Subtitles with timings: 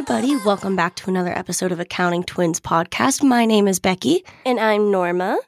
[0.00, 0.34] everybody.
[0.46, 3.22] Welcome back to another episode of Accounting Twins podcast.
[3.22, 4.24] My name is Becky.
[4.46, 5.38] And I'm Norma.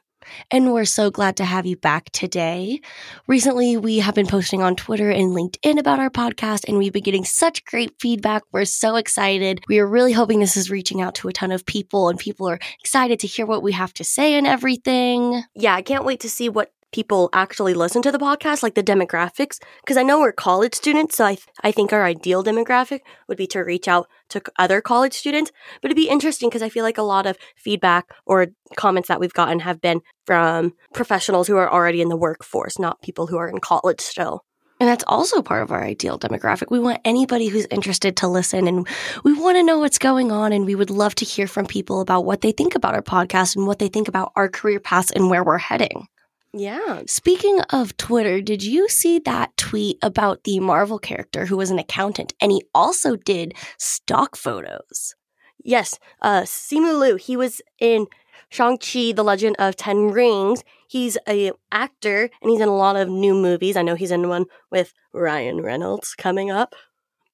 [0.51, 2.79] And we're so glad to have you back today.
[3.25, 7.01] Recently, we have been posting on Twitter and LinkedIn about our podcast, and we've been
[7.01, 8.43] getting such great feedback.
[8.51, 9.63] We're so excited.
[9.67, 12.47] We are really hoping this is reaching out to a ton of people, and people
[12.47, 15.41] are excited to hear what we have to say and everything.
[15.55, 18.83] Yeah, I can't wait to see what people actually listen to the podcast, like the
[18.83, 23.01] demographics, because I know we're college students, so I, th- I think our ideal demographic
[23.27, 25.51] would be to reach out to other college students.
[25.81, 28.47] But it'd be interesting because I feel like a lot of feedback or
[28.77, 33.01] comments that we've gotten have been from professionals who are already in the workforce, not
[33.01, 34.45] people who are in college still.
[34.79, 36.69] And that's also part of our ideal demographic.
[36.69, 38.87] We want anybody who's interested to listen and
[39.23, 40.51] we want to know what's going on.
[40.51, 43.55] And we would love to hear from people about what they think about our podcast
[43.55, 46.07] and what they think about our career paths and where we're heading.
[46.53, 47.01] Yeah.
[47.07, 51.79] Speaking of Twitter, did you see that tweet about the Marvel character who was an
[51.79, 55.15] accountant and he also did stock photos?
[55.63, 55.97] Yes.
[56.21, 58.05] Uh, Simu Liu, he was in
[58.49, 60.63] Shang-Chi, The Legend of Ten Rings.
[60.87, 63.75] He's a actor and he's in a lot of new movies.
[63.75, 66.75] I know he's in one with Ryan Reynolds coming up.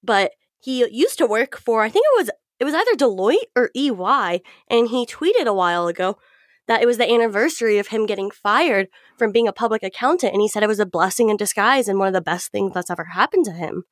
[0.02, 3.70] But he used to work for, I think it was it was either Deloitte or
[3.74, 6.18] EY, and he tweeted a while ago
[6.66, 10.32] that it was the anniversary of him getting fired from being a public accountant.
[10.32, 12.72] And he said it was a blessing in disguise and one of the best things
[12.74, 13.84] that's ever happened to him.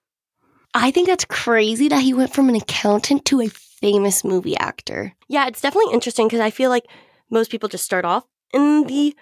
[0.75, 5.15] I think that's crazy that he went from an accountant to a famous movie actor.
[5.29, 6.85] Yeah, it's definitely interesting because I feel like
[7.31, 9.17] most people just start off in the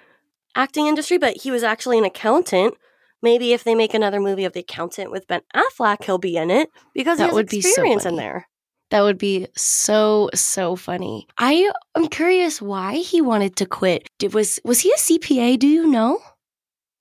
[0.54, 2.74] acting industry, but he was actually an accountant.
[3.22, 6.50] Maybe if they make another movie of the accountant with Ben Affleck, he'll be in
[6.50, 8.48] it because that would be experience so in there.
[8.90, 11.26] That would be so so funny.
[11.38, 14.08] I am curious why he wanted to quit.
[14.18, 15.58] Did, was was he a CPA?
[15.58, 16.20] Do you know?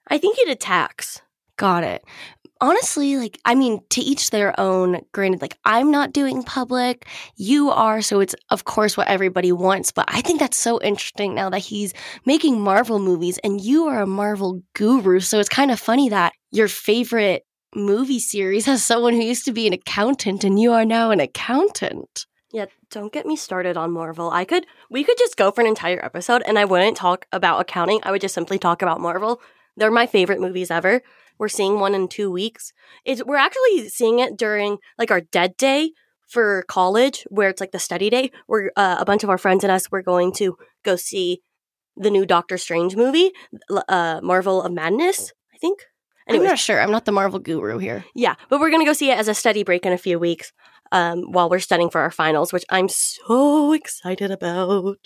[0.08, 1.22] I think he did tax.
[1.58, 2.04] Got it.
[2.62, 5.02] Honestly, like I mean, to each their own.
[5.12, 9.92] Granted, like I'm not doing public, you are, so it's of course what everybody wants.
[9.92, 11.94] But I think that's so interesting now that he's
[12.26, 15.20] making Marvel movies, and you are a Marvel guru.
[15.20, 17.44] So it's kind of funny that your favorite
[17.74, 21.20] movie series has someone who used to be an accountant and you are now an
[21.20, 22.26] accountant.
[22.52, 24.30] Yeah, don't get me started on Marvel.
[24.30, 27.60] I could we could just go for an entire episode and I wouldn't talk about
[27.60, 28.00] accounting.
[28.04, 29.42] I would just simply talk about Marvel.
[29.76, 31.02] They're my favorite movies ever.
[31.38, 32.72] We're seeing one in 2 weeks.
[33.04, 35.92] It's we're actually seeing it during like our dead day
[36.28, 38.32] for college where it's like the study day.
[38.48, 41.42] We're uh, a bunch of our friends and us we're going to go see
[41.98, 43.32] the new Doctor Strange movie,
[43.90, 45.80] uh, Marvel of Madness, I think.
[46.28, 46.46] Anyways.
[46.46, 46.82] I'm not sure.
[46.82, 48.04] I'm not the Marvel guru here.
[48.16, 50.52] Yeah, but we're gonna go see it as a study break in a few weeks
[50.92, 54.98] um, while we're studying for our finals, which I'm so excited about.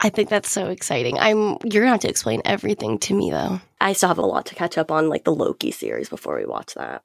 [0.00, 1.18] I think that's so exciting.
[1.18, 3.60] I'm you're gonna have to explain everything to me though.
[3.80, 6.46] I still have a lot to catch up on, like the Loki series before we
[6.46, 7.02] watch that.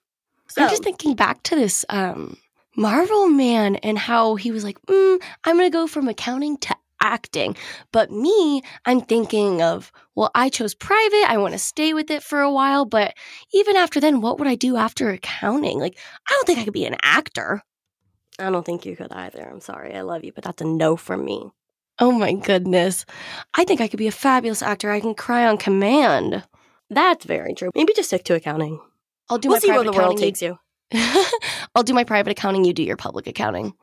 [0.47, 0.63] So.
[0.63, 2.37] I'm just thinking back to this um,
[2.75, 7.55] Marvel man and how he was like, mm, I'm gonna go from accounting to acting.
[7.91, 11.25] But me, I'm thinking of, well, I chose private.
[11.27, 12.85] I want to stay with it for a while.
[12.85, 13.13] But
[13.53, 15.79] even after then, what would I do after accounting?
[15.79, 15.97] Like,
[16.29, 17.61] I don't think I could be an actor.
[18.39, 19.47] I don't think you could either.
[19.49, 19.93] I'm sorry.
[19.93, 21.51] I love you, but that's a no from me.
[21.99, 23.05] Oh my goodness.
[23.53, 24.89] I think I could be a fabulous actor.
[24.89, 26.43] I can cry on command.
[26.89, 27.71] That's very true.
[27.75, 28.79] Maybe just stick to accounting.
[29.29, 30.57] I'll do we'll my see private where the world takes you.
[31.75, 32.63] I'll do my private accounting.
[32.63, 33.73] You do your public accounting.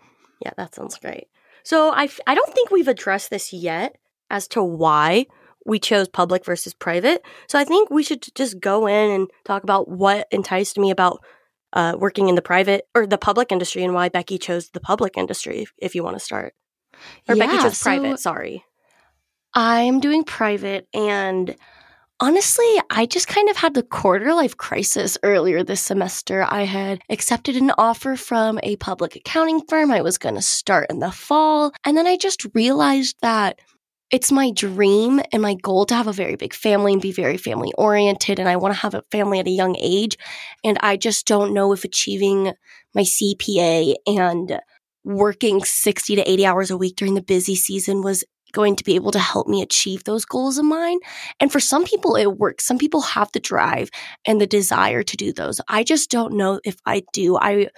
[0.41, 1.29] Yeah, that sounds great.
[1.67, 3.97] So I f- I don't think we've addressed this yet
[4.31, 5.27] as to why
[5.67, 7.23] we chose public versus private.
[7.49, 11.25] So I think we should just go in and talk about what enticed me about
[11.73, 15.17] uh, working in the private or the public industry and why Becky chose the public
[15.17, 16.55] industry, if, if you want to start.
[17.29, 18.65] Or yeah, Becky chose so private, sorry.
[19.53, 21.57] I'm doing private and
[22.19, 26.47] Honestly, I just kind of had the quarter life crisis earlier this semester.
[26.49, 29.91] I had accepted an offer from a public accounting firm.
[29.91, 31.73] I was going to start in the fall.
[31.85, 33.61] And then I just realized that
[34.11, 37.37] it's my dream and my goal to have a very big family and be very
[37.37, 38.39] family oriented.
[38.39, 40.17] And I want to have a family at a young age.
[40.65, 42.55] And I just don't know if achieving
[42.95, 44.59] my CPA and
[45.05, 48.95] working 60 to 80 hours a week during the busy season was going to be
[48.95, 50.99] able to help me achieve those goals of mine.
[51.41, 52.65] And for some people, it works.
[52.65, 53.91] Some people have the drive
[54.25, 55.61] and the desire to do those.
[55.69, 57.37] I just don't know if I do.
[57.37, 57.69] I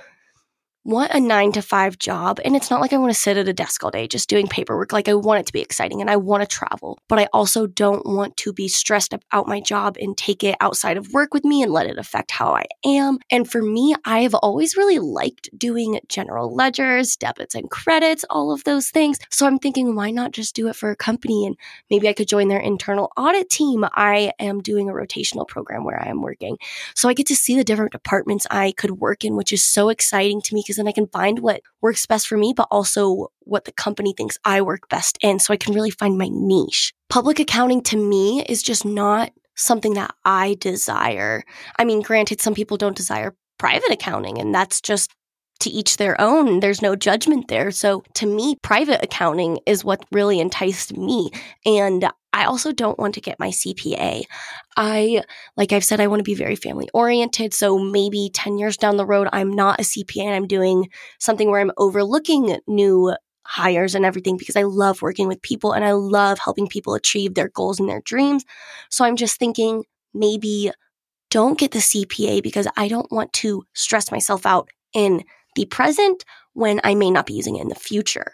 [0.89, 2.41] want a nine to five job.
[2.43, 4.47] And it's not like I want to sit at a desk all day just doing
[4.47, 4.91] paperwork.
[4.91, 7.67] Like I want it to be exciting and I want to travel, but I also
[7.67, 11.45] don't want to be stressed about my job and take it outside of work with
[11.45, 13.19] me and let it affect how I am.
[13.31, 18.51] And for me, I have always really liked doing general ledgers, debits and credits, all
[18.51, 19.19] of those things.
[19.29, 21.55] So I'm thinking, why not just do it for a company and
[21.91, 23.85] maybe I could join their internal audit team?
[23.93, 26.57] I am doing a rotational program where I am working.
[26.95, 29.91] So I get to see the different departments I could work in, which is so
[29.91, 33.29] exciting to me because then I can find what works best for me, but also
[33.41, 35.39] what the company thinks I work best in.
[35.39, 36.93] So I can really find my niche.
[37.09, 41.43] Public accounting to me is just not something that I desire.
[41.79, 45.11] I mean, granted, some people don't desire private accounting and that's just
[45.61, 46.61] to each their own.
[46.61, 47.71] There's no judgment there.
[47.71, 51.31] So to me, private accounting is what really enticed me.
[51.67, 54.25] And I also don't want to get my CPA.
[54.77, 55.23] I,
[55.57, 57.55] like I've said, I want to be very family oriented.
[57.55, 60.89] So maybe 10 years down the road, I'm not a CPA and I'm doing
[61.19, 63.15] something where I'm overlooking new
[63.45, 67.35] hires and everything because I love working with people and I love helping people achieve
[67.35, 68.45] their goals and their dreams.
[68.91, 70.71] So I'm just thinking maybe
[71.31, 75.25] don't get the CPA because I don't want to stress myself out in
[75.57, 78.33] the present when I may not be using it in the future.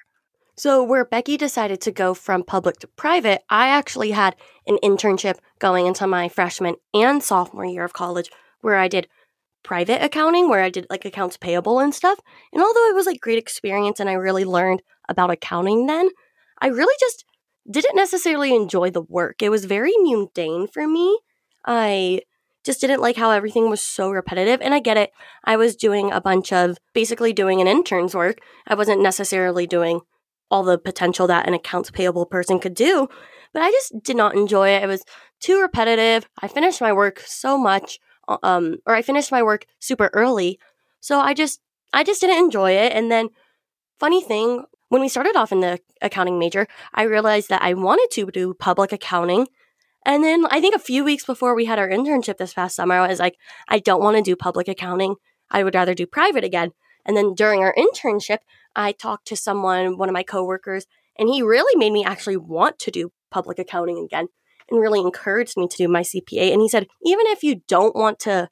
[0.57, 4.37] So, where Becky decided to go from public to private, I actually had
[4.67, 8.31] an internship going into my freshman and sophomore year of college
[8.61, 9.09] where I did
[9.65, 12.21] private accounting, where I did like accounts payable and stuff.
[12.53, 16.11] And although it was like great experience and I really learned about accounting then,
[16.61, 17.25] I really just
[17.69, 19.43] didn't necessarily enjoy the work.
[19.43, 21.19] It was very mundane for me.
[21.67, 22.21] I
[22.63, 24.61] just didn't like how everything was so repetitive.
[24.61, 25.11] And I get it.
[25.45, 28.39] I was doing a bunch of basically doing an intern's work.
[28.67, 30.01] I wasn't necessarily doing
[30.55, 33.09] all the potential that an accounts payable person could do,
[33.53, 34.85] but I just did not enjoy it.
[34.85, 35.05] It was
[35.41, 36.29] too repetitive.
[36.41, 37.99] I finished my work so much,
[38.29, 40.61] uh, um, or I finished my work super early.
[41.01, 41.61] So I just,
[41.93, 42.93] I just didn't enjoy it.
[42.93, 43.31] And then,
[43.99, 48.09] funny thing, when we started off in the accounting major, I realized that I wanted
[48.13, 49.49] to do public accounting
[50.07, 52.97] and then I think a few weeks before we had our internship this past summer,
[52.97, 53.37] I was like,
[53.69, 55.15] I don't want to do public accounting.
[55.51, 56.73] I would rather do private again.
[57.05, 58.39] And then during our internship,
[58.75, 60.87] I talked to someone, one of my coworkers,
[61.19, 64.29] and he really made me actually want to do public accounting again
[64.71, 66.53] and really encouraged me to do my CPA.
[66.53, 68.49] And he said, even if you don't want to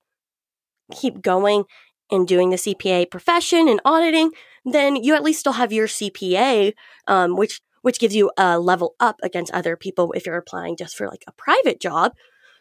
[0.93, 1.64] keep going
[2.10, 4.31] and doing the CPA profession and auditing,
[4.64, 6.75] then you at least still have your CPA,
[7.06, 10.96] um, which which gives you a level up against other people if you're applying just
[10.96, 12.12] for like a private job.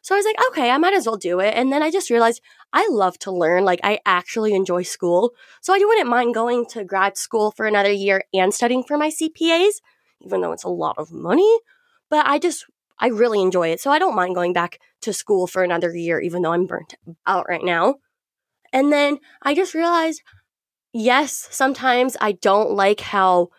[0.02, 1.54] So I was like, okay, I might as well do it.
[1.56, 2.42] And then I just realized
[2.74, 3.66] I love to learn.
[3.66, 5.34] Like, I actually enjoy school.
[5.62, 9.10] So I wouldn't mind going to grad school for another year and studying for my
[9.10, 9.76] CPAs,
[10.22, 11.60] even though it's a lot of money.
[12.10, 12.66] But I just,
[13.00, 13.80] I really enjoy it.
[13.80, 16.96] So I don't mind going back to school for another year, even though I'm burnt
[17.28, 17.96] out right now.
[18.74, 20.24] And then I just realized,
[20.94, 23.50] yes, sometimes I don't like how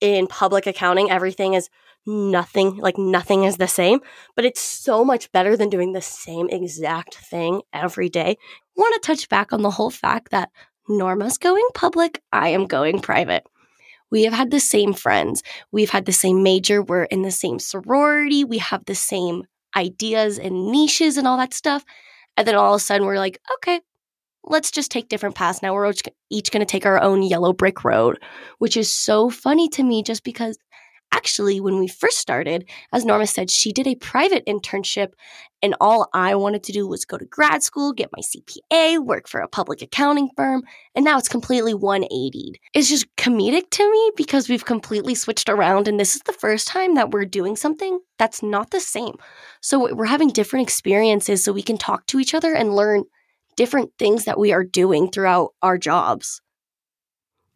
[0.00, 1.68] in public accounting, everything is
[2.06, 4.00] nothing, like nothing is the same,
[4.34, 8.36] but it's so much better than doing the same exact thing every day.
[8.76, 10.50] Want to touch back on the whole fact that
[10.88, 13.44] Norma's going public, I am going private.
[14.10, 15.42] We have had the same friends.
[15.70, 16.82] We've had the same major.
[16.82, 18.44] We're in the same sorority.
[18.44, 19.44] We have the same
[19.74, 21.82] ideas and niches and all that stuff.
[22.36, 23.80] And then all of a sudden, we're like, okay,
[24.44, 25.62] let's just take different paths.
[25.62, 25.92] Now we're
[26.30, 28.18] each going to take our own yellow brick road,
[28.58, 30.58] which is so funny to me just because
[31.12, 35.12] actually, when we first started, as Norma said, she did a private internship,
[35.62, 39.28] and all I wanted to do was go to grad school, get my CPA, work
[39.28, 40.64] for a public accounting firm,
[40.94, 42.60] and now it's completely 180.
[42.74, 46.66] It's just comedic to me because we've completely switched around, and this is the first
[46.66, 49.14] time that we're doing something that's not the same.
[49.60, 53.04] So we're having different experiences so we can talk to each other and learn
[53.56, 56.41] different things that we are doing throughout our jobs.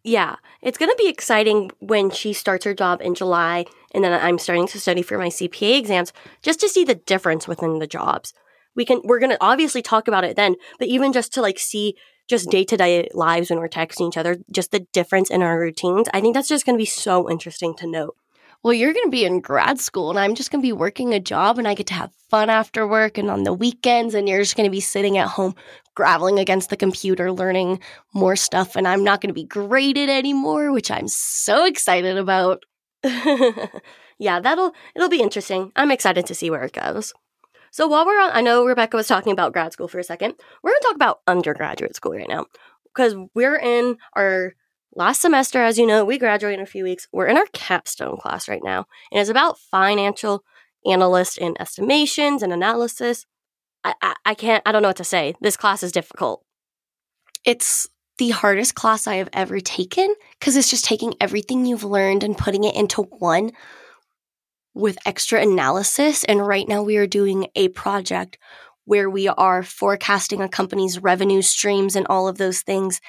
[0.06, 4.12] Yeah, it's going to be exciting when she starts her job in July and then
[4.12, 7.88] I'm starting to study for my CPA exams just to see the difference within the
[7.88, 8.32] jobs.
[8.76, 11.58] We can we're going to obviously talk about it then, but even just to like
[11.58, 11.96] see
[12.28, 16.06] just day-to-day lives when we're texting each other, just the difference in our routines.
[16.14, 18.14] I think that's just going to be so interesting to note
[18.62, 21.14] well, you're going to be in grad school and I'm just going to be working
[21.14, 24.12] a job and I get to have fun after work and on the weekends.
[24.12, 25.54] And you're just going to be sitting at home,
[25.96, 27.80] graveling against the computer, learning
[28.14, 28.76] more stuff.
[28.76, 32.62] And I'm not going to be graded anymore, which I'm so excited about.
[33.02, 35.72] yeah, that'll, it'll be interesting.
[35.74, 37.12] I'm excited to see where it goes.
[37.72, 40.34] So while we're on, I know Rebecca was talking about grad school for a second.
[40.62, 42.46] We're going to talk about undergraduate school right now
[42.84, 44.54] because we're in our
[44.94, 47.08] last semester, as you know, we graduate in a few weeks.
[47.12, 50.42] We're in our capstone class right now, and it's about financial
[50.86, 53.26] analyst and estimations and analysis.
[54.00, 55.34] I, I, can't, I don't know what to say.
[55.40, 56.44] This class is difficult.
[57.44, 57.88] It's
[58.18, 62.36] the hardest class I have ever taken because it's just taking everything you've learned and
[62.36, 63.52] putting it into one
[64.74, 66.24] with extra analysis.
[66.24, 68.38] And right now, we are doing a project
[68.84, 73.00] where we are forecasting a company's revenue streams and all of those things.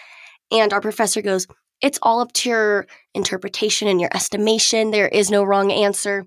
[0.51, 1.47] And our professor goes,
[1.81, 4.91] it's all up to your interpretation and your estimation.
[4.91, 6.25] There is no wrong answer.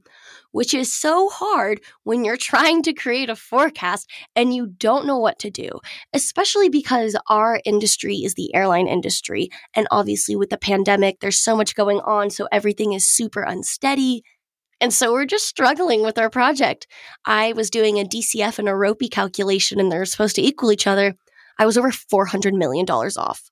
[0.53, 5.19] Which is so hard when you're trying to create a forecast and you don't know
[5.19, 5.81] what to do,
[6.13, 9.49] especially because our industry is the airline industry.
[9.75, 12.31] And obviously, with the pandemic, there's so much going on.
[12.31, 14.23] So everything is super unsteady.
[14.81, 16.87] And so we're just struggling with our project.
[17.27, 20.87] I was doing a DCF and a ROPI calculation, and they're supposed to equal each
[20.87, 21.15] other.
[21.59, 23.51] I was over $400 million off.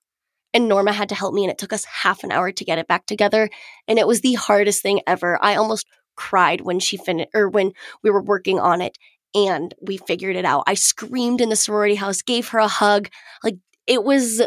[0.55, 2.79] And Norma had to help me, and it took us half an hour to get
[2.79, 3.51] it back together.
[3.87, 5.39] And it was the hardest thing ever.
[5.43, 5.87] I almost
[6.19, 7.73] cried when she finished, or when
[8.03, 8.99] we were working on it
[9.35, 10.65] and we figured it out.
[10.67, 13.09] I screamed in the sorority house, gave her a hug.
[13.45, 13.57] Like
[13.87, 14.43] it was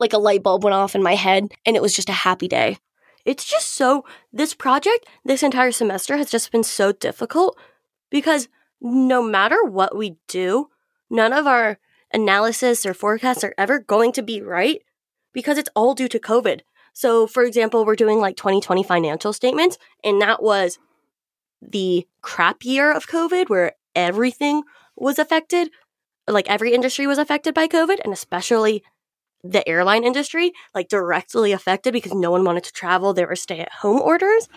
[0.00, 2.48] like a light bulb went off in my head, and it was just a happy
[2.48, 2.78] day.
[3.24, 7.58] It's just so, this project, this entire semester has just been so difficult
[8.10, 8.48] because
[8.80, 10.68] no matter what we do,
[11.10, 11.78] none of our
[12.12, 14.82] analysis or forecasts are ever going to be right
[15.32, 16.60] because it's all due to COVID.
[16.92, 20.78] So, for example, we're doing like 2020 financial statements, and that was
[21.60, 24.62] the crap year of COVID where everything
[24.96, 25.70] was affected.
[26.26, 28.82] Like every industry was affected by COVID, and especially
[29.42, 33.12] the airline industry, like directly affected because no one wanted to travel.
[33.12, 34.48] There were stay at home orders.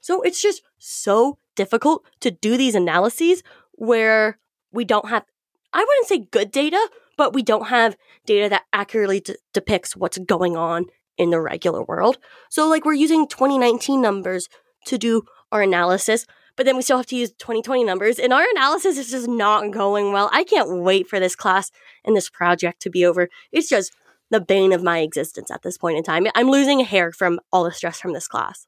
[0.00, 4.38] So it's just so difficult to do these analyses where
[4.72, 5.24] we don't have,
[5.72, 10.18] I wouldn't say good data, but we don't have data that accurately d- depicts what's
[10.18, 10.86] going on
[11.16, 12.18] in the regular world.
[12.50, 14.48] So, like, we're using 2019 numbers
[14.86, 15.22] to do
[15.52, 19.10] our analysis, but then we still have to use 2020 numbers, and our analysis is
[19.10, 20.28] just not going well.
[20.32, 21.70] I can't wait for this class
[22.04, 23.28] and this project to be over.
[23.52, 23.92] It's just
[24.30, 26.26] the bane of my existence at this point in time.
[26.34, 28.66] I'm losing hair from all the stress from this class.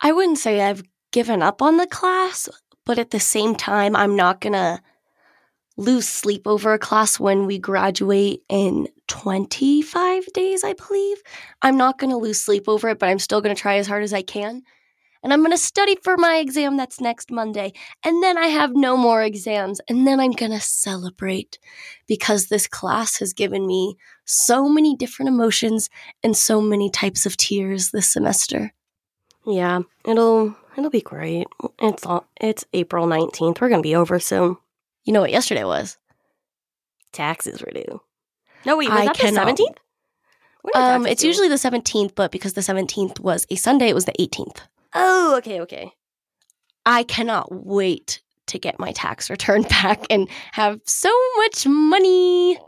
[0.00, 2.48] I wouldn't say I've given up on the class,
[2.84, 4.80] but at the same time, I'm not going to
[5.76, 11.18] lose sleep over a class when we graduate in 25 days, I believe.
[11.62, 13.86] I'm not going to lose sleep over it, but I'm still going to try as
[13.86, 14.62] hard as I can
[15.22, 17.72] and I'm going to study for my exam that's next Monday.
[18.04, 19.80] And then I have no more exams.
[19.88, 21.58] And then I'm going to celebrate
[22.06, 25.90] because this class has given me so many different emotions
[26.22, 28.72] and so many types of tears this semester.
[29.46, 31.46] Yeah, it'll it'll be great.
[31.80, 33.60] It's all, it's April 19th.
[33.60, 34.56] We're going to be over soon.
[35.04, 35.96] You know what yesterday was?
[37.12, 38.00] Taxes were due.
[38.66, 40.74] No, wait, was I that cannot, the 17th?
[40.74, 41.28] Um, it's due?
[41.28, 44.60] usually the 17th, but because the 17th was a Sunday, it was the 18th.
[44.94, 45.92] Oh, okay, okay.
[46.84, 52.58] I cannot wait to get my tax return back and have so much money.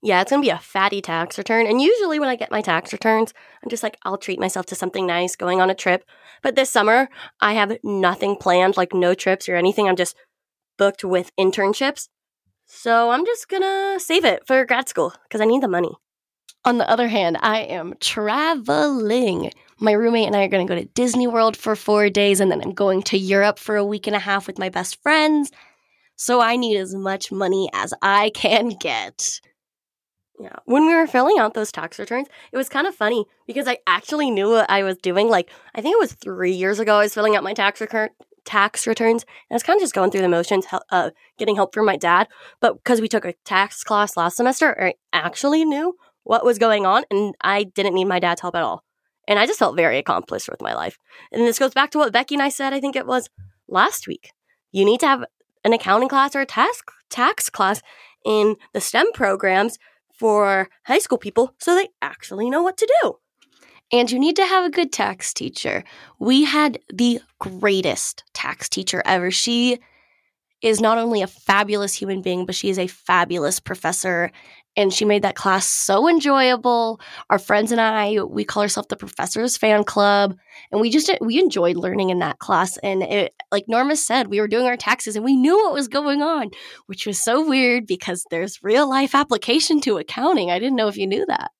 [0.00, 1.66] Yeah, it's going to be a fatty tax return.
[1.66, 4.76] And usually when I get my tax returns, I'm just like, I'll treat myself to
[4.76, 6.04] something nice going on a trip.
[6.40, 7.08] But this summer,
[7.40, 9.88] I have nothing planned, like no trips or anything.
[9.88, 10.16] I'm just
[10.76, 12.08] booked with internships.
[12.66, 15.96] So I'm just going to save it for grad school because I need the money.
[16.64, 19.50] On the other hand, I am traveling.
[19.80, 22.50] My roommate and I are going to go to Disney World for four days, and
[22.50, 25.50] then I'm going to Europe for a week and a half with my best friends.
[26.16, 29.40] So I need as much money as I can get.
[30.40, 30.56] Yeah.
[30.64, 33.78] When we were filling out those tax returns, it was kind of funny because I
[33.86, 35.28] actually knew what I was doing.
[35.28, 38.10] Like, I think it was three years ago, I was filling out my tax return
[38.44, 41.74] tax returns and I was kind of just going through the motions, uh, getting help
[41.74, 42.28] from my dad.
[42.60, 46.86] But because we took a tax class last semester, I actually knew what was going
[46.86, 48.84] on and I didn't need my dad's help at all.
[49.28, 50.98] And I just felt very accomplished with my life.
[51.30, 53.28] And this goes back to what Becky and I said, I think it was
[53.68, 54.32] last week.
[54.72, 55.24] You need to have
[55.64, 57.82] an accounting class or a tax, tax class
[58.24, 59.78] in the STEM programs
[60.18, 63.18] for high school people so they actually know what to do.
[63.92, 65.84] And you need to have a good tax teacher.
[66.18, 69.30] We had the greatest tax teacher ever.
[69.30, 69.78] She
[70.62, 74.32] is not only a fabulous human being, but she is a fabulous professor
[74.78, 77.00] and she made that class so enjoyable.
[77.30, 80.36] Our friends and I, we call ourselves the Professors Fan Club,
[80.70, 82.76] and we just we enjoyed learning in that class.
[82.78, 85.88] And it, like Norma said, we were doing our taxes and we knew what was
[85.88, 86.50] going on,
[86.86, 90.52] which was so weird because there's real life application to accounting.
[90.52, 91.50] I didn't know if you knew that.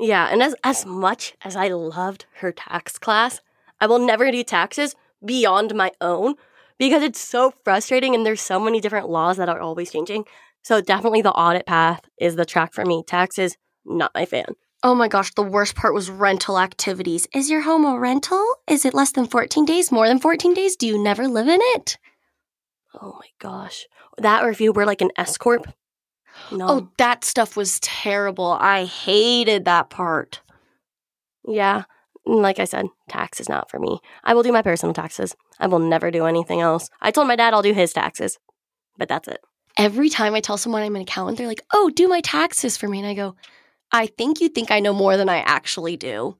[0.00, 3.42] Yeah, and as as much as I loved her tax class,
[3.78, 6.36] I will never do taxes beyond my own
[6.78, 10.24] because it's so frustrating and there's so many different laws that are always changing.
[10.62, 13.02] So definitely the audit path is the track for me.
[13.06, 14.54] Taxes, not my fan.
[14.82, 17.26] Oh my gosh, the worst part was rental activities.
[17.34, 18.44] Is your home a rental?
[18.68, 19.90] Is it less than 14 days?
[19.90, 20.76] More than 14 days?
[20.76, 21.98] Do you never live in it?
[23.00, 23.86] Oh my gosh.
[24.18, 25.66] That or if you were like an S Corp.
[26.52, 26.66] No.
[26.68, 28.52] Oh, that stuff was terrible.
[28.60, 30.42] I hated that part.
[31.46, 31.84] Yeah.
[32.24, 33.98] Like I said, tax is not for me.
[34.22, 35.34] I will do my personal taxes.
[35.58, 36.88] I will never do anything else.
[37.00, 38.38] I told my dad I'll do his taxes,
[38.96, 39.40] but that's it
[39.78, 42.88] every time I tell someone I'm an accountant, they're like, oh, do my taxes for
[42.88, 42.98] me.
[42.98, 43.36] And I go,
[43.92, 46.36] I think you think I know more than I actually do.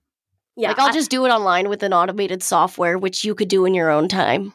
[0.57, 0.69] Yeah.
[0.69, 3.65] Like, I'll I, just do it online with an automated software, which you could do
[3.65, 4.53] in your own time.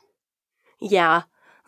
[0.82, 1.24] Yeah.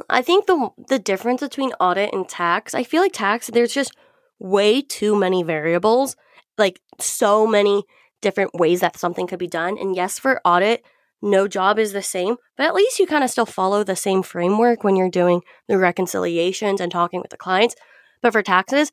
[0.10, 3.96] I think the the difference between audit and tax, I feel like tax there's just
[4.40, 6.18] way too many variables,
[6.58, 7.84] like so many
[8.22, 9.78] different ways that something could be done.
[9.78, 10.84] And yes, for audit,
[11.22, 14.22] no job is the same, but at least you kind of still follow the same
[14.22, 17.76] framework when you're doing the reconciliations and talking with the clients.
[18.22, 18.92] But for taxes,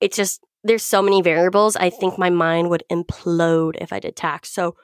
[0.00, 1.76] it's just there's so many variables.
[1.76, 4.50] I think my mind would implode if I did tax.
[4.50, 4.76] So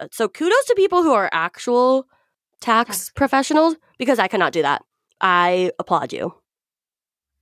[0.00, 2.06] uh, so kudos to people who are actual
[2.60, 3.10] tax, tax.
[3.10, 4.82] professionals because I cannot do that.
[5.20, 6.34] I applaud you.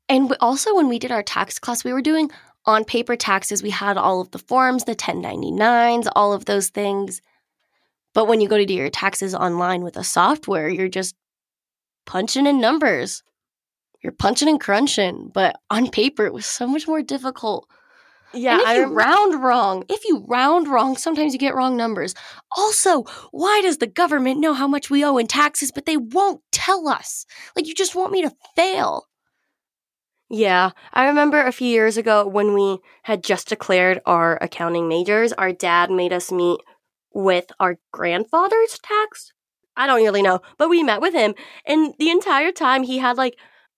[0.08, 2.30] And also, when we did our tax class, we were doing
[2.66, 3.62] on paper taxes.
[3.62, 7.22] We had all of the forms, the 1099s, all of those things.
[8.14, 11.14] But when you go to do your taxes online with a software, you're just
[12.06, 13.22] punching in numbers.
[14.02, 15.30] You're punching and crunching.
[15.34, 17.68] But on paper, it was so much more difficult.
[18.32, 21.76] Yeah, and if I you round wrong, if you round wrong, sometimes you get wrong
[21.76, 22.14] numbers.
[22.56, 26.40] Also, why does the government know how much we owe in taxes, but they won't
[26.50, 27.26] tell us?
[27.54, 29.06] Like, you just want me to fail.
[30.30, 35.32] Yeah, I remember a few years ago when we had just declared our accounting majors,
[35.34, 36.60] our dad made us meet
[37.14, 39.32] with our grandfather's tax.
[39.76, 41.34] I don't really know, but we met with him,
[41.66, 43.36] and the entire time he had like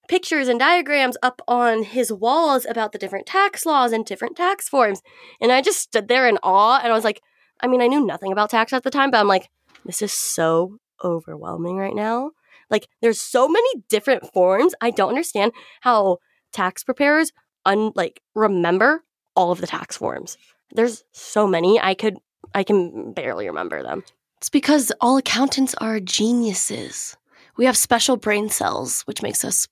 [0.09, 4.69] pictures and diagrams up on his walls about the different tax laws and different tax
[4.69, 5.03] forms.
[5.41, 7.21] And I just stood there in awe and I was like,
[7.61, 9.49] I mean, I knew nothing about tax at the time, but I'm like,
[9.85, 12.33] this is so overwhelming right now.
[12.71, 14.75] Like, there's so many different forms.
[14.81, 16.19] I don't understand how
[16.53, 17.33] tax preparers
[17.65, 19.03] un like remember
[19.35, 20.37] all of the tax forms.
[20.73, 21.81] There's so many.
[21.81, 22.17] I could
[22.55, 24.05] I can barely remember them.
[24.39, 27.17] It's because all accountants are geniuses.
[27.57, 29.67] We have special brain cells, which makes us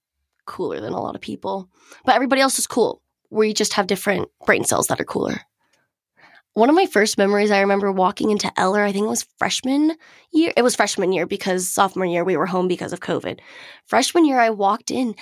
[0.46, 1.68] cooler than a lot of people.
[2.04, 3.02] But everybody else is cool.
[3.30, 5.40] We just have different brain cells that are cooler.
[6.54, 9.96] One of my first memories, I remember walking into Eller, I think it was freshman
[10.32, 10.52] year.
[10.56, 13.40] It was freshman year because sophomore year we were home because of COVID.
[13.86, 15.16] Freshman year, I walked in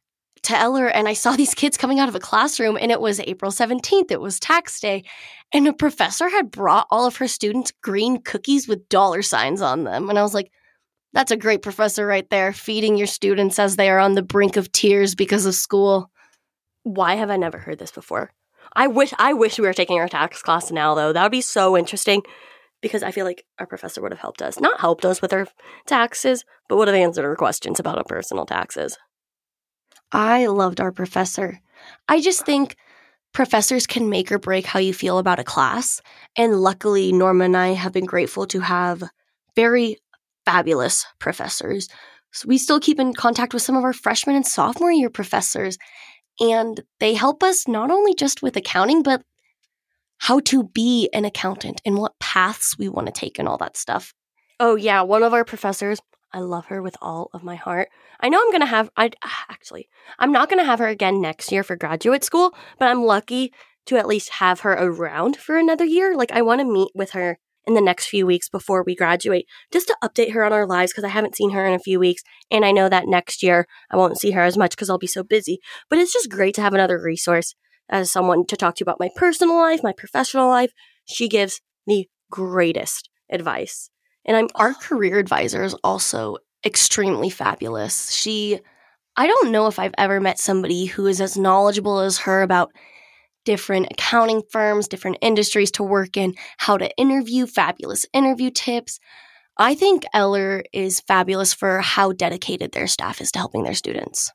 [0.44, 3.20] to Eller and I saw these kids coming out of a classroom and it was
[3.20, 4.10] April 17th.
[4.10, 5.04] It was tax day.
[5.52, 9.84] And a professor had brought all of her students green cookies with dollar signs on
[9.84, 10.08] them.
[10.08, 10.50] And I was like,
[11.12, 14.56] that's a great professor right there, feeding your students as they are on the brink
[14.56, 16.10] of tears because of school.
[16.84, 18.32] Why have I never heard this before?
[18.74, 21.12] I wish I wish we were taking our tax class now though.
[21.12, 22.22] That would be so interesting
[22.80, 24.58] because I feel like our professor would have helped us.
[24.58, 25.46] Not helped us with our
[25.86, 28.96] taxes, but would have answered our questions about our personal taxes.
[30.12, 31.60] I loved our professor.
[32.08, 32.76] I just think
[33.32, 36.00] professors can make or break how you feel about a class.
[36.36, 39.02] And luckily, Norma and I have been grateful to have
[39.56, 39.96] very
[40.44, 41.88] fabulous professors.
[42.32, 45.78] So we still keep in contact with some of our freshman and sophomore year professors,
[46.40, 49.22] and they help us not only just with accounting, but
[50.18, 53.76] how to be an accountant and what paths we want to take and all that
[53.76, 54.14] stuff.
[54.60, 55.02] Oh, yeah.
[55.02, 56.00] One of our professors,
[56.32, 57.88] I love her with all of my heart.
[58.20, 59.10] I know I'm going to have, I
[59.50, 63.04] actually, I'm not going to have her again next year for graduate school, but I'm
[63.04, 63.52] lucky
[63.86, 66.16] to at least have her around for another year.
[66.16, 69.46] Like, I want to meet with her in the next few weeks before we graduate,
[69.70, 72.00] just to update her on our lives because I haven't seen her in a few
[72.00, 72.22] weeks.
[72.50, 75.06] And I know that next year I won't see her as much because I'll be
[75.06, 75.58] so busy.
[75.88, 77.54] But it's just great to have another resource
[77.88, 80.72] as someone to talk to about my personal life, my professional life.
[81.04, 83.90] She gives the greatest advice.
[84.24, 88.12] And I'm our career advisor is also extremely fabulous.
[88.12, 88.60] She
[89.16, 92.72] I don't know if I've ever met somebody who is as knowledgeable as her about
[93.44, 99.00] different accounting firms, different industries to work in, how to interview, fabulous interview tips.
[99.58, 104.32] I think Eller is fabulous for how dedicated their staff is to helping their students.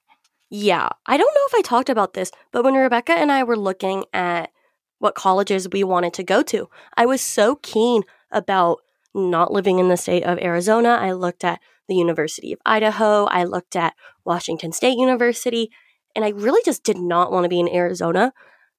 [0.50, 3.58] Yeah, I don't know if I talked about this, but when Rebecca and I were
[3.58, 4.52] looking at
[5.00, 8.80] what colleges we wanted to go to, I was so keen about
[9.18, 10.90] not living in the state of Arizona.
[10.90, 15.70] I looked at the University of Idaho, I looked at Washington State University,
[16.16, 18.34] and I really just did not want to be in Arizona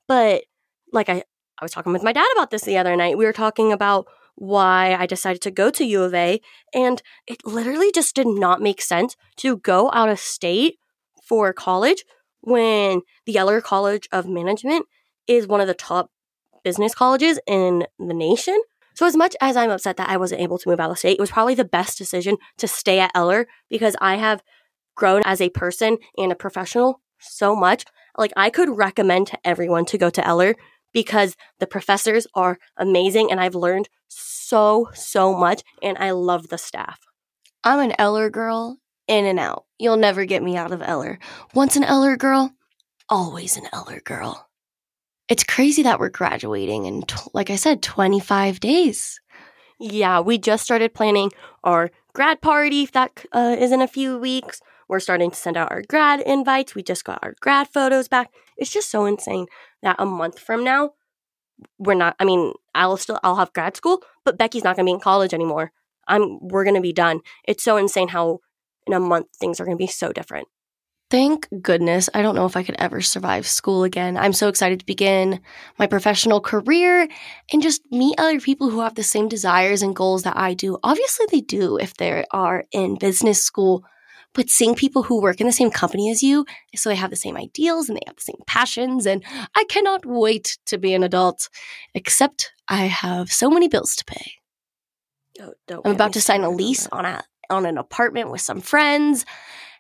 [0.08, 0.44] but
[0.92, 1.22] like I,
[1.60, 3.18] I was talking with my dad about this the other night.
[3.18, 6.40] We were talking about why I decided to go to U of A,
[6.74, 10.78] and it literally just did not make sense to go out of state
[11.22, 12.04] for college
[12.40, 14.86] when the Eller College of Management
[15.26, 16.10] is one of the top
[16.64, 18.58] business colleges in the nation.
[18.98, 21.18] So, as much as I'm upset that I wasn't able to move out of state,
[21.18, 24.42] it was probably the best decision to stay at Eller because I have
[24.96, 27.84] grown as a person and a professional so much
[28.16, 30.56] like I could recommend to everyone to go to Eller
[30.92, 36.58] because the professors are amazing and I've learned so, so much and I love the
[36.58, 36.98] staff.
[37.62, 39.66] I'm an Eller girl, in and out.
[39.78, 41.20] You'll never get me out of Eller.
[41.54, 42.50] Once an Eller girl,
[43.08, 44.47] always an Eller girl.
[45.28, 49.20] It's crazy that we're graduating in, like I said, 25 days.
[49.78, 54.62] Yeah, we just started planning our grad party that uh, is in a few weeks.
[54.88, 56.74] We're starting to send out our grad invites.
[56.74, 58.32] We just got our grad photos back.
[58.56, 59.46] It's just so insane
[59.82, 60.92] that a month from now,
[61.78, 64.90] we're not, I mean, I'll still, I'll have grad school, but Becky's not going to
[64.90, 65.72] be in college anymore.
[66.06, 67.20] I'm, we're going to be done.
[67.46, 68.40] It's so insane how
[68.86, 70.48] in a month things are going to be so different.
[71.10, 72.10] Thank goodness.
[72.12, 74.18] I don't know if I could ever survive school again.
[74.18, 75.40] I'm so excited to begin
[75.78, 77.08] my professional career
[77.50, 80.76] and just meet other people who have the same desires and goals that I do.
[80.82, 83.84] Obviously, they do if they are in business school,
[84.34, 86.44] but seeing people who work in the same company as you,
[86.76, 90.04] so they have the same ideals and they have the same passions, and I cannot
[90.04, 91.48] wait to be an adult,
[91.94, 94.32] except I have so many bills to pay.
[95.40, 98.60] Oh, don't I'm about to sign a lease on a on an apartment with some
[98.60, 99.24] friends.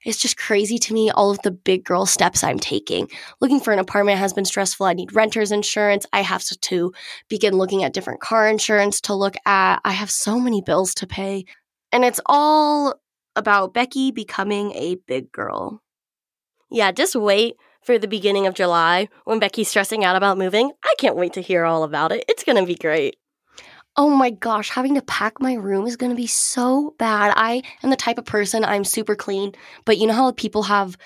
[0.04, 3.08] It's just crazy to me all of the big girl steps I'm taking.
[3.40, 4.86] Looking for an apartment has been stressful.
[4.86, 6.06] I need renter's insurance.
[6.12, 6.92] I have to,
[7.28, 9.80] begin looking at different car insurance to look at.
[9.84, 11.44] I have so many bills to pay.
[11.92, 13.00] And it's all
[13.36, 15.82] about Becky becoming a big girl.
[16.70, 20.70] Yeah, just wait for the beginning of July when Becky's stressing out about moving.
[20.84, 22.24] I can't wait to hear all about it.
[22.28, 23.16] It's going to be great.
[23.98, 27.32] Oh my gosh, having to pack my room is going to be so bad.
[27.34, 30.96] I am the type of person, I'm super clean, but you know how people have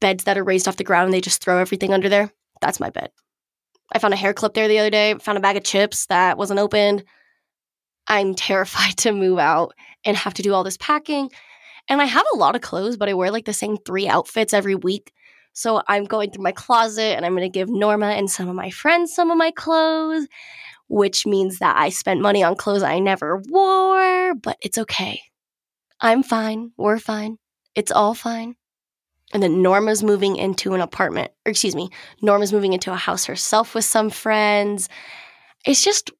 [0.00, 2.32] beds that are raised off the ground and they just throw everything under there?
[2.60, 3.10] That's my bed.
[3.92, 6.38] I found a hair clip there the other day, found a bag of chips that
[6.38, 7.02] wasn't opened.
[8.06, 9.72] I'm terrified to move out
[10.04, 11.32] and have to do all this packing.
[11.88, 14.54] And I have a lot of clothes, but I wear like the same three outfits
[14.54, 15.12] every week.
[15.52, 18.54] So I'm going through my closet and I'm going to give Norma and some of
[18.54, 20.28] my friends some of my clothes
[20.88, 25.20] which means that I spent money on clothes I never wore, but it's okay.
[26.00, 26.72] I'm fine.
[26.76, 27.38] We're fine.
[27.74, 28.56] It's all fine.
[29.32, 31.90] And then Norma's moving into an apartment, or excuse me,
[32.22, 34.88] Norma's moving into a house herself with some friends.
[35.66, 36.10] It's just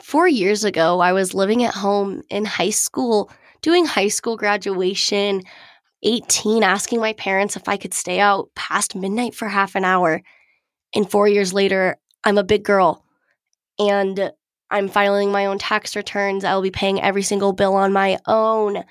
[0.00, 5.42] four years ago, I was living at home in high school, doing high school graduation,
[6.02, 10.22] 18, asking my parents if I could stay out past midnight for half an hour.
[10.94, 13.05] And four years later, I'm a big girl
[13.78, 14.32] and
[14.70, 16.44] I'm filing my own tax returns.
[16.44, 18.82] I'll be paying every single bill on my own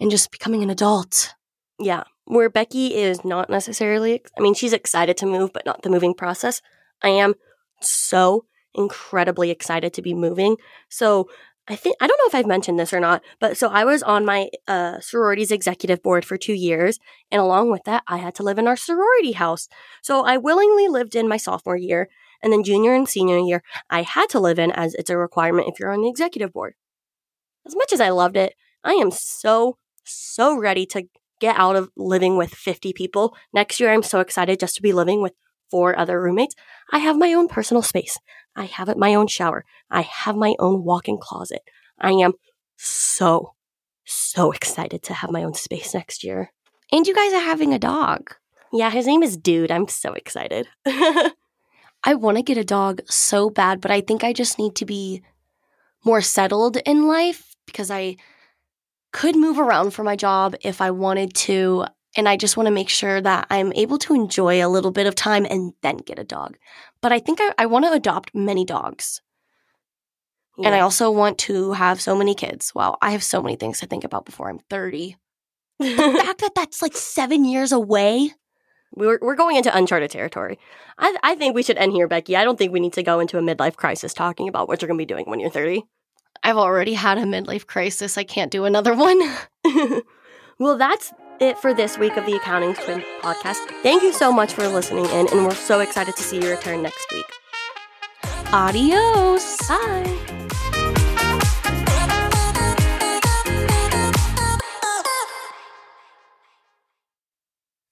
[0.00, 1.34] and just becoming an adult.
[1.78, 5.90] Yeah, where Becky is not necessarily, I mean, she's excited to move, but not the
[5.90, 6.60] moving process.
[7.02, 7.34] I am
[7.80, 8.44] so
[8.74, 10.56] incredibly excited to be moving.
[10.88, 11.28] So
[11.66, 14.02] I think, I don't know if I've mentioned this or not, but so I was
[14.02, 16.98] on my uh, sorority's executive board for two years.
[17.30, 19.68] And along with that, I had to live in our sorority house.
[20.02, 22.08] So I willingly lived in my sophomore year.
[22.44, 25.66] And then junior and senior year, I had to live in as it's a requirement
[25.66, 26.74] if you're on the executive board.
[27.66, 28.54] As much as I loved it,
[28.84, 31.08] I am so, so ready to
[31.40, 33.34] get out of living with 50 people.
[33.54, 35.32] Next year, I'm so excited just to be living with
[35.70, 36.54] four other roommates.
[36.92, 38.18] I have my own personal space.
[38.54, 39.64] I have my own shower.
[39.90, 41.62] I have my own walk in closet.
[41.98, 42.34] I am
[42.76, 43.54] so,
[44.04, 46.52] so excited to have my own space next year.
[46.92, 48.34] And you guys are having a dog.
[48.70, 49.70] Yeah, his name is Dude.
[49.70, 50.68] I'm so excited.
[52.04, 54.84] I want to get a dog so bad, but I think I just need to
[54.84, 55.22] be
[56.04, 58.16] more settled in life because I
[59.12, 61.86] could move around for my job if I wanted to.
[62.16, 65.06] And I just want to make sure that I'm able to enjoy a little bit
[65.06, 66.58] of time and then get a dog.
[67.00, 69.22] But I think I, I want to adopt many dogs.
[70.62, 72.72] And I also want to have so many kids.
[72.74, 75.16] Wow, I have so many things to think about before I'm 30.
[75.80, 78.32] The fact that that's like seven years away.
[78.96, 80.58] We're, we're going into uncharted territory.
[80.98, 82.36] I, I think we should end here, Becky.
[82.36, 84.88] I don't think we need to go into a midlife crisis talking about what you're
[84.88, 85.84] going to be doing when you're 30.
[86.42, 88.18] I've already had a midlife crisis.
[88.18, 89.18] I can't do another one.
[90.58, 93.56] well, that's it for this week of the Accounting Twin podcast.
[93.82, 96.82] Thank you so much for listening in, and we're so excited to see you return
[96.82, 97.24] next week.
[98.52, 99.56] Adios.
[99.68, 100.43] Bye.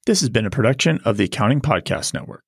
[0.04, 2.42] This has been a production of the Accounting Podcast Network.